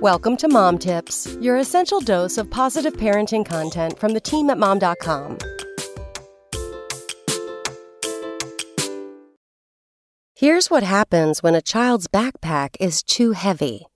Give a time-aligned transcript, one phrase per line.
[0.00, 4.56] Welcome to Mom Tips, your essential dose of positive parenting content from the team at
[4.56, 5.38] mom.com.
[10.36, 13.86] Here's what happens when a child's backpack is too heavy.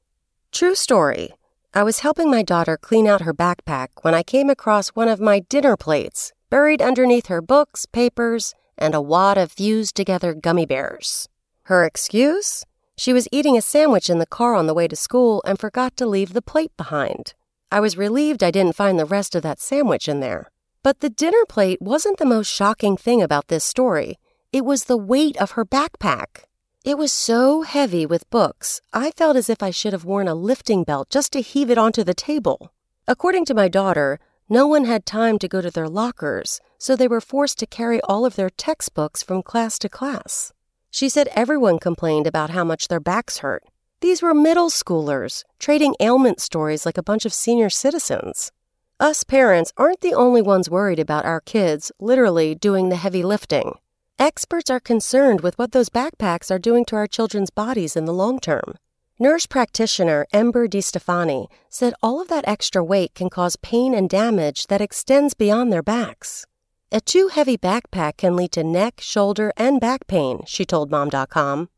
[0.51, 1.35] True story.
[1.73, 5.21] I was helping my daughter clean out her backpack when I came across one of
[5.21, 10.67] my dinner plates buried underneath her books, papers, and a wad of fused together gummy
[10.67, 11.29] bears.
[11.67, 12.65] Her excuse?
[13.03, 15.97] She was eating a sandwich in the car on the way to school and forgot
[15.97, 17.35] to leave the plate behind.
[17.69, 20.53] I was relieved I didn't find the rest of that sandwich in there.
[20.85, 24.21] But the dinner plate wasn't the most shocking thing about this story.
[24.53, 26.45] It was the weight of her backpack.
[26.85, 30.37] It was so heavy with books, I felt as if I should have worn a
[30.37, 32.73] lifting belt just to heave it onto the table.
[33.09, 37.09] According to my daughter, no one had time to go to their lockers, so they
[37.09, 40.53] were forced to carry all of their textbooks from class to class.
[40.93, 43.65] She said everyone complained about how much their backs hurt.
[44.03, 48.53] These were middle schoolers, trading ailment stories like a bunch of senior citizens.
[49.01, 53.73] Us parents aren't the only ones worried about our kids literally doing the heavy lifting.
[54.19, 58.13] Experts are concerned with what those backpacks are doing to our children's bodies in the
[58.13, 58.75] long term.
[59.19, 64.67] Nurse practitioner Ember DiStefani said all of that extra weight can cause pain and damage
[64.67, 66.45] that extends beyond their backs.
[66.95, 71.71] A too heavy backpack can lead to neck, shoulder, and back pain, she told Mom.com.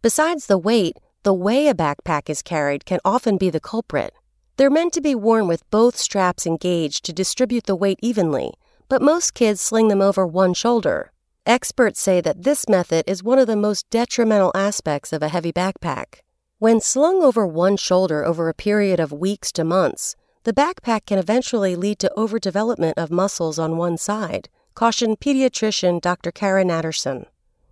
[0.00, 4.14] Besides the weight, the way a backpack is carried can often be the culprit.
[4.56, 8.54] They're meant to be worn with both straps engaged to distribute the weight evenly,
[8.88, 11.12] but most kids sling them over one shoulder.
[11.44, 15.52] Experts say that this method is one of the most detrimental aspects of a heavy
[15.52, 16.20] backpack.
[16.58, 21.18] When slung over one shoulder over a period of weeks to months, the backpack can
[21.18, 26.30] eventually lead to overdevelopment of muscles on one side, cautioned pediatrician Dr.
[26.30, 27.26] Cara Natterson.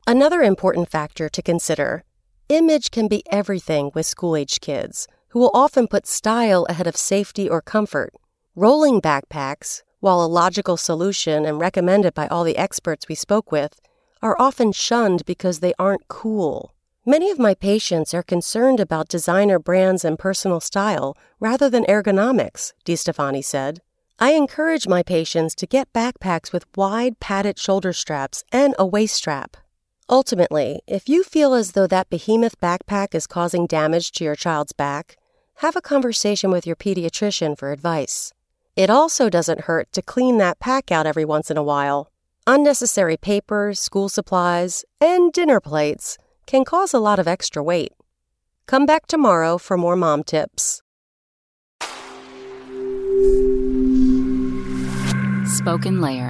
[0.07, 2.05] Another important factor to consider
[2.49, 6.97] image can be everything with school age kids, who will often put style ahead of
[6.97, 8.13] safety or comfort.
[8.57, 13.81] Rolling backpacks, while a logical solution and recommended by all the experts we spoke with,
[14.21, 16.75] are often shunned because they aren't cool.
[17.07, 22.73] Many of my patients are concerned about designer brands and personal style rather than ergonomics,
[22.85, 23.81] DiStefani said.
[24.23, 29.15] I encourage my patients to get backpacks with wide padded shoulder straps and a waist
[29.15, 29.57] strap.
[30.11, 34.75] Ultimately, if you feel as though that behemoth backpack is causing damage to your child's
[34.75, 35.17] back,
[35.57, 38.35] have a conversation with your pediatrician for advice.
[38.77, 42.13] It also doesn't hurt to clean that pack out every once in a while.
[42.47, 47.95] Unnecessary papers, school supplies, and dinner plates can cause a lot of extra weight.
[48.67, 50.83] Come back tomorrow for more mom tips.
[55.61, 56.30] SpokenLayer.